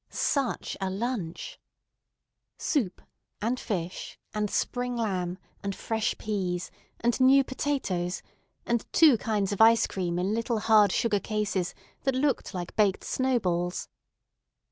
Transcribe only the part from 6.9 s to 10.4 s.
and new potatoes, and two kinds of ice cream in